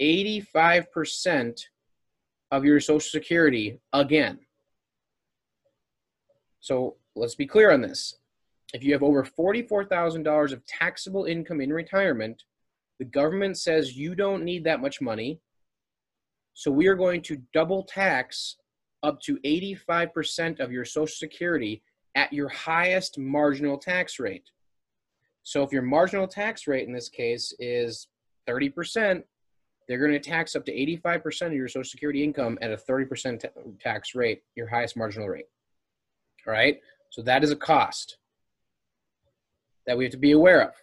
85% 0.02 1.62
of 2.52 2.66
your 2.66 2.80
social 2.80 3.00
security 3.00 3.80
again. 3.94 4.40
So 6.60 6.98
let's 7.16 7.36
be 7.36 7.48
clear 7.48 7.72
on 7.72 7.82
this. 7.82 8.16
If 8.74 8.84
you 8.84 8.92
have 8.94 9.04
over 9.04 9.24
$44,000 9.24 10.52
of 10.52 10.66
taxable 10.66 11.26
income 11.26 11.62
in 11.62 11.72
retirement, 11.72 12.44
the 13.00 13.06
government 13.06 13.58
says 13.58 13.96
you 13.96 14.16
don't 14.16 14.44
need 14.44 14.64
that 14.66 14.82
much 14.82 15.00
money. 15.02 15.40
So 16.54 16.72
we 16.72 16.88
are 16.88 16.96
going 16.96 17.22
to 17.24 17.42
double 17.54 17.84
tax 17.84 18.58
up 19.04 19.22
to 19.22 19.38
85% 19.46 20.60
of 20.60 20.72
your 20.72 20.84
Social 20.84 21.08
Security 21.08 21.82
at 22.16 22.34
your 22.34 22.50
highest 22.50 23.18
marginal 23.18 23.78
tax 23.78 24.20
rate. 24.20 24.50
So 25.48 25.64
if 25.64 25.72
your 25.72 25.82
marginal 25.82 26.28
tax 26.28 26.68
rate 26.68 26.90
in 26.90 26.94
this 26.94 27.08
case 27.08 27.54
is 27.58 28.10
30%, 28.50 29.24
they're 29.88 29.98
going 29.98 30.12
to 30.12 30.20
tax 30.20 30.58
up 30.58 30.66
to 30.66 30.74
85% 30.74 31.48
of 31.48 31.54
your 31.54 31.70
Social 31.70 31.90
Security 31.90 32.22
income 32.22 32.58
at 32.62 32.74
a 32.74 32.76
30% 32.76 33.46
tax 33.80 34.14
rate, 34.14 34.42
your 34.56 34.68
highest 34.68 34.98
marginal 34.98 35.30
rate. 35.30 35.46
All 36.46 36.52
right. 36.52 36.82
So 37.12 37.22
that 37.22 37.46
is 37.46 37.52
a 37.52 37.56
cost 37.56 38.18
that 39.86 39.98
we 39.98 40.04
have 40.04 40.12
to 40.12 40.18
be 40.18 40.34
aware 40.34 40.64
of. 40.64 40.74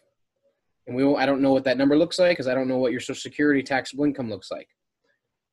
And 0.86 0.96
we 0.96 1.04
will, 1.04 1.18
I 1.18 1.26
don't 1.26 1.42
know 1.42 1.52
what 1.52 1.64
that 1.64 1.76
number 1.76 1.98
looks 1.98 2.18
like 2.18 2.30
because 2.30 2.48
I 2.48 2.54
don't 2.54 2.66
know 2.66 2.78
what 2.78 2.90
your 2.90 3.00
Social 3.00 3.16
Security 3.16 3.62
taxable 3.62 4.04
income 4.04 4.30
looks 4.30 4.50
like. 4.50 4.68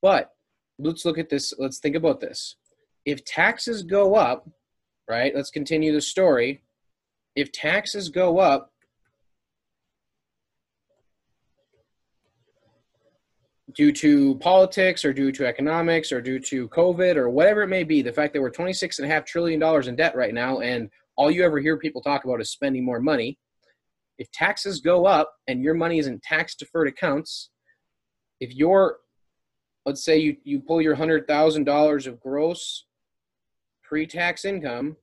But 0.01 0.32
let's 0.80 1.03
look 1.03 1.18
at 1.18 1.27
this. 1.27 1.53
Let's 1.60 1.80
think 1.80 1.98
about 1.98 2.22
this. 2.22 2.56
If 3.03 3.25
taxes 3.25 3.84
go 3.84 4.15
up, 4.15 4.50
right? 5.10 5.36
Let's 5.36 5.51
continue 5.51 5.91
the 5.91 6.00
story. 6.00 6.63
If 7.36 7.51
taxes 7.51 8.08
go 8.08 8.39
up, 8.39 8.70
due 13.75 13.91
to 13.91 14.35
politics 14.35 15.05
or 15.05 15.13
due 15.13 15.31
to 15.31 15.45
economics 15.45 16.11
or 16.11 16.21
due 16.21 16.39
to 16.39 16.67
COVID 16.69 17.15
or 17.15 17.29
whatever 17.29 17.63
it 17.63 17.67
may 17.67 17.83
be, 17.83 18.01
the 18.01 18.11
fact 18.11 18.33
that 18.33 18.41
we're 18.41 18.51
$26.5 18.51 19.25
trillion 19.25 19.87
in 19.87 19.95
debt 19.95 20.15
right 20.15 20.33
now 20.33 20.59
and 20.59 20.89
all 21.17 21.29
you 21.29 21.43
ever 21.43 21.59
hear 21.59 21.77
people 21.77 22.01
talk 22.01 22.23
about 22.23 22.41
is 22.41 22.51
spending 22.51 22.83
more 22.83 22.99
money. 22.99 23.37
If 24.17 24.31
taxes 24.31 24.79
go 24.79 25.05
up 25.05 25.33
and 25.47 25.61
your 25.61 25.73
money 25.73 25.99
is 25.99 26.07
in 26.07 26.19
tax 26.21 26.55
deferred 26.55 26.87
accounts, 26.87 27.49
if 28.39 28.55
you're, 28.55 28.97
let's 29.85 30.03
say 30.03 30.17
you, 30.17 30.37
you 30.43 30.59
pull 30.59 30.81
your 30.81 30.95
$100,000 30.95 32.07
of 32.07 32.19
gross 32.19 32.85
pre 33.83 34.07
tax 34.07 34.45
income, 34.45 34.95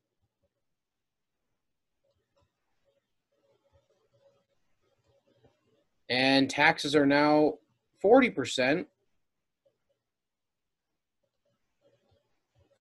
and 6.09 6.49
taxes 6.49 6.95
are 6.97 7.07
now 7.07 7.55
40%, 8.05 8.87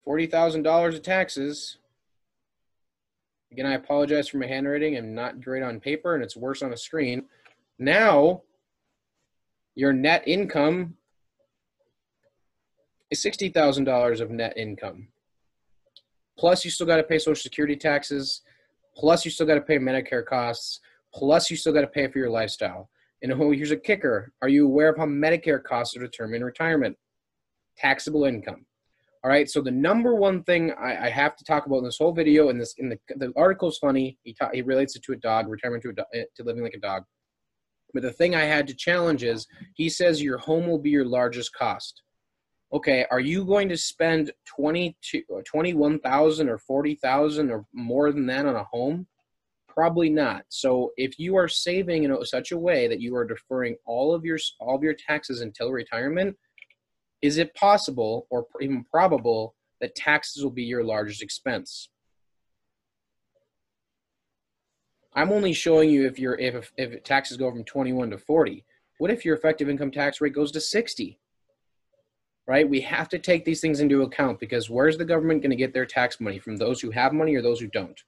$40,000 0.08 0.96
of 0.96 1.02
taxes. 1.02 1.78
Again, 3.52 3.66
I 3.66 3.74
apologize 3.74 4.28
for 4.28 4.38
my 4.38 4.48
handwriting. 4.48 4.98
I'm 4.98 5.16
not 5.16 5.42
great 5.42 5.64
on 5.64 5.80
paper 5.80 6.16
and 6.16 6.24
it's 6.24 6.36
worse 6.36 6.62
on 6.62 6.74
a 6.74 6.78
screen. 6.78 7.26
Now, 7.80 8.44
your 9.76 9.94
net 9.94 10.24
income 10.28 10.96
is 13.10 13.24
$60,000 13.24 14.22
of 14.22 14.32
net 14.32 14.58
income. 14.58 15.08
Plus, 16.38 16.64
you 16.66 16.72
still 16.72 16.88
got 16.88 16.98
to 16.98 17.04
pay 17.04 17.18
Social 17.18 17.36
Security 17.42 17.76
taxes. 17.76 18.42
Plus, 18.96 19.26
you 19.26 19.32
still 19.32 19.48
got 19.48 19.56
to 19.56 19.62
pay 19.62 19.78
Medicare 19.78 20.26
costs. 20.26 20.82
Plus, 21.14 21.50
you 21.50 21.58
still 21.58 21.74
got 21.74 21.82
to 21.82 21.88
pay 21.88 22.08
for 22.08 22.20
your 22.20 22.30
lifestyle. 22.30 22.90
And 23.22 23.34
oh, 23.34 23.52
here's 23.52 23.72
a 23.72 23.78
kicker. 23.78 24.32
Are 24.42 24.50
you 24.50 24.66
aware 24.66 24.90
of 24.90 24.98
how 24.98 25.06
Medicare 25.06 25.64
costs 25.64 25.96
are 25.98 26.02
determined 26.02 26.38
in 26.38 26.44
retirement? 26.44 26.96
Taxable 27.78 28.26
income. 28.26 28.66
All 29.24 29.32
right. 29.32 29.50
So 29.50 29.62
the 29.62 29.72
number 29.72 30.16
one 30.16 30.44
thing 30.44 30.72
I, 30.80 31.08
I, 31.08 31.10
have 31.10 31.36
to 31.38 31.44
talk 31.44 31.66
about 31.66 31.80
in 31.80 31.84
this 31.86 31.98
whole 31.98 32.14
video, 32.14 32.50
and 32.50 32.62
this 32.62 32.76
in 32.78 32.90
the 32.90 33.00
the 33.16 33.34
article 33.36 33.70
is 33.70 33.78
funny. 33.78 34.18
He 34.24 34.34
ta- 34.34 34.52
he 34.54 34.62
relates 34.62 34.96
it 34.96 35.04
to 35.04 35.14
a 35.14 35.18
dog, 35.18 35.48
retirement 35.48 35.84
to 35.84 35.90
a 35.90 35.94
do- 35.94 36.04
eh, 36.14 36.24
to 36.36 36.44
living 36.44 36.64
like 36.64 36.76
a 36.76 36.80
dog. 36.80 37.04
But 37.94 38.04
the 38.04 38.12
thing 38.12 38.36
I 38.36 38.44
had 38.44 38.68
to 38.68 38.76
challenge 38.76 39.24
is 39.24 39.48
he 39.74 39.90
says 39.90 40.22
your 40.22 40.38
home 40.38 40.68
will 40.68 40.80
be 40.80 40.92
your 40.92 41.06
largest 41.06 41.54
cost. 41.54 42.04
Okay, 42.72 43.06
are 43.10 43.20
you 43.20 43.44
going 43.46 43.70
to 43.70 43.78
spend 43.78 44.32
22 44.46 45.24
21,000 45.46 46.50
or 46.50 46.58
40,000 46.58 47.50
or 47.50 47.66
more 47.74 48.12
than 48.12 48.28
that 48.28 48.46
on 48.46 48.56
a 48.56 48.64
home? 48.66 49.08
Probably 49.78 50.10
not. 50.10 50.44
So 50.50 50.92
if 50.98 51.20
you 51.20 51.36
are 51.36 51.48
saving 51.48 52.04
in 52.04 52.26
such 52.26 52.52
a 52.52 52.58
way 52.58 52.88
that 52.88 53.00
you 53.00 53.16
are 53.16 53.24
deferring 53.24 53.76
all 53.86 54.12
of 54.12 54.26
your 54.26 54.40
all 54.60 54.76
of 54.76 54.82
your 54.82 54.96
taxes 54.96 55.42
until 55.42 55.72
retirement, 55.72 56.36
is 57.22 57.38
it 57.38 57.54
possible 57.54 58.26
or 58.32 58.48
even 58.60 58.86
probable 58.86 59.54
that 59.80 59.94
taxes 59.94 60.44
will 60.44 60.50
be 60.50 60.64
your 60.64 60.84
largest 60.84 61.22
expense? 61.22 61.90
I'm 65.14 65.32
only 65.32 65.54
showing 65.54 65.92
you 65.92 66.08
if 66.08 66.18
your 66.18 66.34
if 66.40 66.74
if 66.76 67.04
taxes 67.04 67.38
go 67.38 67.52
from 67.52 67.64
21 67.64 68.10
to 68.10 68.18
40. 68.18 68.66
What 68.98 69.12
if 69.12 69.24
your 69.24 69.36
effective 69.36 69.70
income 69.70 69.92
tax 69.92 70.20
rate 70.20 70.34
goes 70.34 70.52
to 70.54 70.60
60? 70.60 71.20
Right? 72.48 72.68
We 72.68 72.82
have 72.82 73.10
to 73.10 73.20
take 73.20 73.46
these 73.46 73.62
things 73.62 73.80
into 73.80 74.02
account 74.02 74.40
because 74.40 74.72
where's 74.72 74.98
the 74.98 75.06
government 75.06 75.44
going 75.44 75.52
to 75.52 75.56
get 75.56 75.76
their 75.76 75.86
tax 75.86 76.20
money 76.20 76.40
from 76.40 76.58
those 76.58 76.82
who 76.82 76.90
have 76.90 77.14
money 77.14 77.36
or 77.36 77.44
those 77.44 77.60
who 77.60 77.68
don't? 77.68 78.02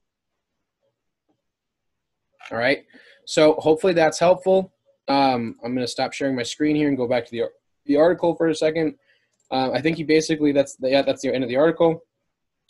All 2.51 2.57
right. 2.57 2.85
So 3.25 3.53
hopefully 3.53 3.93
that's 3.93 4.19
helpful. 4.19 4.73
Um, 5.07 5.55
I'm 5.63 5.73
going 5.73 5.85
to 5.85 5.87
stop 5.87 6.13
sharing 6.13 6.35
my 6.35 6.43
screen 6.43 6.75
here 6.75 6.87
and 6.87 6.97
go 6.97 7.07
back 7.07 7.25
to 7.25 7.31
the, 7.31 7.43
the 7.85 7.97
article 7.97 8.35
for 8.35 8.47
a 8.47 8.55
second. 8.55 8.95
Uh, 9.51 9.71
I 9.71 9.81
think 9.81 9.97
you 9.97 10.05
basically, 10.05 10.51
that's 10.51 10.75
the, 10.75 10.89
yeah, 10.89 11.01
that's 11.01 11.21
the 11.21 11.33
end 11.33 11.43
of 11.43 11.49
the 11.49 11.57
article. 11.57 12.03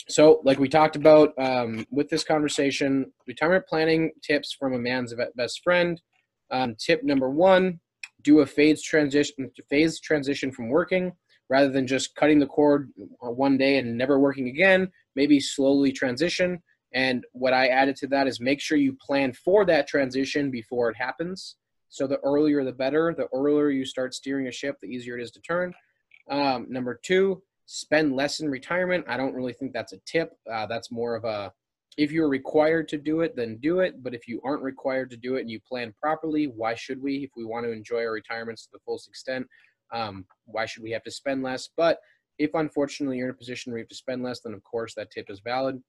So 0.08 0.42
like 0.44 0.60
we 0.60 0.70
talked 0.70 0.96
about 0.96 1.34
um, 1.38 1.86
with 1.92 2.10
this 2.10 2.24
conversation, 2.24 3.12
retirement 3.28 3.68
planning 3.68 4.12
tips 4.22 4.54
from 4.58 4.74
a 4.74 4.80
man's 4.80 5.14
best 5.36 5.62
friend. 5.64 6.02
Um, 6.52 6.76
tip 6.76 7.04
number 7.04 7.30
one, 7.30 7.80
do 8.24 8.40
a 8.40 8.46
phase 8.46 8.82
transition, 8.82 9.52
phase 9.70 10.00
transition 10.00 10.52
from 10.52 10.70
working 10.70 11.14
rather 11.50 11.70
than 11.70 11.88
just 11.88 12.16
cutting 12.16 12.40
the 12.40 12.46
cord 12.48 12.92
one 13.20 13.58
day 13.58 13.78
and 13.78 13.98
never 13.98 14.20
working 14.20 14.48
again. 14.48 14.90
Maybe 15.16 15.40
slowly 15.40 15.92
transition. 15.92 16.62
And 16.94 17.26
what 17.34 17.54
I 17.54 17.68
added 17.68 17.96
to 17.98 18.08
that 18.08 18.28
is 18.28 18.40
make 18.40 18.60
sure 18.60 18.78
you 18.78 18.94
plan 18.94 19.34
for 19.34 19.66
that 19.66 19.88
transition 19.88 20.50
before 20.50 20.90
it 20.90 20.98
happens. 20.98 21.56
So 21.90 22.08
the 22.08 22.18
earlier 22.20 22.64
the 22.64 22.72
better. 22.72 23.14
The 23.16 23.28
earlier 23.34 23.70
you 23.70 23.86
start 23.86 24.14
steering 24.14 24.48
a 24.48 24.52
ship, 24.52 24.78
the 24.82 24.88
easier 24.88 25.18
it 25.18 25.24
is 25.24 25.32
to 25.32 25.42
turn. 25.42 25.74
Um, 26.30 26.68
number 26.70 27.00
two, 27.04 27.42
spend 27.66 28.16
less 28.16 28.40
in 28.40 28.50
retirement. 28.50 29.06
I 29.08 29.18
don't 29.18 29.34
really 29.34 29.54
think 29.54 29.74
that's 29.74 29.94
a 29.94 30.00
tip. 30.06 30.32
Uh, 30.52 30.66
that's 30.66 30.92
more 30.92 31.16
of 31.16 31.26
a 31.26 31.52
if 31.98 32.12
you're 32.14 32.30
required 32.30 32.88
to 32.88 32.98
do 32.98 33.22
it, 33.22 33.36
then 33.36 33.58
do 33.58 33.82
it. 33.82 34.02
But 34.02 34.14
if 34.14 34.28
you 34.28 34.40
aren't 34.46 34.64
required 34.64 35.10
to 35.10 35.18
do 35.18 35.36
it 35.36 35.42
and 35.42 35.52
you 35.52 35.60
plan 35.60 35.94
properly, 36.02 36.46
why 36.46 36.74
should 36.74 37.02
we? 37.02 37.18
If 37.18 37.32
we 37.36 37.44
want 37.44 37.66
to 37.66 37.74
enjoy 37.74 38.04
our 38.04 38.14
retirements 38.14 38.64
to 38.64 38.70
the 38.72 38.80
fullest 38.86 39.10
extent, 39.10 39.46
um, 39.92 40.26
why 40.46 40.66
should 40.66 40.84
we 40.84 40.92
have 40.92 41.04
to 41.04 41.12
spend 41.12 41.44
less? 41.44 41.70
But 41.76 42.00
if 42.38 42.52
unfortunately 42.54 43.18
you're 43.18 43.28
in 43.28 43.36
a 43.36 43.38
position 43.38 43.72
where 43.72 43.80
you 43.80 43.84
have 43.84 43.90
to 43.90 43.96
spend 43.96 44.24
less, 44.24 44.40
then 44.40 44.54
of 44.54 44.64
course 44.64 44.94
that 44.96 45.12
tip 45.12 45.30
is 45.30 45.42
valid. 45.42 45.82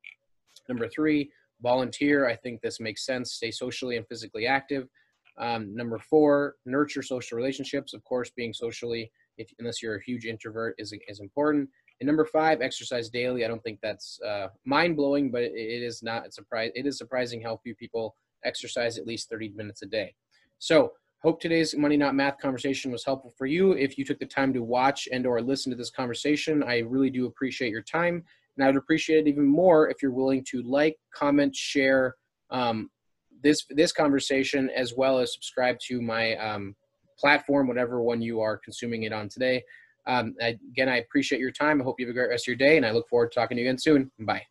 Number 0.71 0.89
three, 0.89 1.31
volunteer. 1.63 2.27
I 2.27 2.37
think 2.37 2.63
this 2.63 2.81
makes 2.81 3.05
sense. 3.05 3.33
Stay 3.33 3.51
socially 3.51 3.99
and 3.99 4.07
physically 4.09 4.47
active. 4.47 4.89
Um, 5.39 5.75
number 5.75 5.99
four, 5.99 6.55
nurture 6.65 7.03
social 7.03 7.37
relationships. 7.37 7.93
Of 7.93 8.03
course, 8.05 8.31
being 8.35 8.55
socially, 8.55 9.11
if, 9.37 9.51
unless 9.59 9.83
you're 9.83 9.97
a 9.97 10.03
huge 10.03 10.27
introvert, 10.27 10.75
is, 10.79 10.95
is 11.09 11.21
important. 11.21 11.69
And 12.01 12.07
number 12.07 12.25
five, 12.25 12.63
exercise 12.63 13.11
daily. 13.11 13.45
I 13.45 13.49
don't 13.49 13.63
think 13.63 13.79
that's 13.83 14.19
uh, 14.27 14.49
mind 14.65 14.97
blowing, 14.97 15.31
but 15.31 15.43
it, 15.43 15.83
is 15.83 16.03
not 16.03 16.33
surprise. 16.33 16.71
It 16.75 16.87
is 16.87 16.97
surprising 16.97 17.43
how 17.43 17.59
few 17.59 17.75
people 17.75 18.17
exercise 18.45 18.97
at 18.97 19.07
least 19.07 19.29
30 19.29 19.51
minutes 19.51 19.83
a 19.83 19.87
day. 19.87 20.15
So 20.59 20.93
hope 21.23 21.41
today's 21.41 21.77
money 21.77 21.99
not 21.99 22.15
math 22.15 22.39
conversation 22.39 22.91
was 22.91 23.05
helpful 23.05 23.35
for 23.37 23.47
you. 23.47 23.73
If 23.73 23.99
you 23.99 24.05
took 24.05 24.19
the 24.19 24.27
time 24.27 24.55
to 24.55 24.63
watch 24.63 25.09
and 25.13 25.27
or 25.27 25.43
listen 25.43 25.71
to 25.71 25.77
this 25.77 25.91
conversation, 25.91 26.63
I 26.63 26.79
really 26.79 27.11
do 27.11 27.27
appreciate 27.27 27.71
your 27.71 27.83
time. 27.83 28.25
And 28.61 28.67
I 28.67 28.69
would 28.69 28.77
appreciate 28.77 29.21
it 29.21 29.27
even 29.27 29.47
more 29.47 29.89
if 29.89 30.03
you're 30.03 30.13
willing 30.13 30.45
to 30.51 30.61
like, 30.61 30.95
comment, 31.15 31.57
share 31.57 32.15
um, 32.51 32.91
this 33.43 33.65
this 33.71 33.91
conversation, 33.91 34.69
as 34.77 34.93
well 34.95 35.19
as 35.19 35.33
subscribe 35.33 35.79
to 35.87 36.03
my 36.03 36.37
um, 36.37 36.77
platform, 37.19 37.69
whatever 37.69 38.03
one 38.03 38.21
you 38.21 38.43
are 38.43 38.59
consuming 38.59 39.05
it 39.05 39.15
on 39.15 39.31
today. 39.31 39.63
Um, 40.07 40.35
I, 40.43 40.59
again, 40.73 40.91
I 40.91 40.99
appreciate 40.99 41.41
your 41.41 41.53
time. 41.53 41.81
I 41.81 41.85
hope 41.85 41.99
you 41.99 42.05
have 42.05 42.11
a 42.11 42.19
great 42.19 42.29
rest 42.29 42.45
of 42.45 42.49
your 42.49 42.57
day, 42.57 42.77
and 42.77 42.85
I 42.85 42.91
look 42.91 43.09
forward 43.09 43.33
to 43.33 43.41
talking 43.41 43.57
to 43.57 43.63
you 43.63 43.67
again 43.67 43.79
soon. 43.79 44.11
Bye. 44.19 44.43